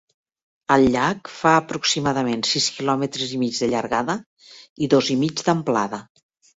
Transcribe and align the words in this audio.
El 0.75 0.85
llac 0.95 1.29
fa 1.33 1.51
aproximadament 1.57 2.43
sis 2.53 2.71
quilòmetres 2.79 3.37
i 3.39 3.41
mig 3.45 3.61
de 3.63 3.73
llargada 3.77 4.19
i 4.89 4.93
dos 4.99 5.15
i 5.19 5.23
mig 5.25 5.49
d'amplada. 5.49 6.07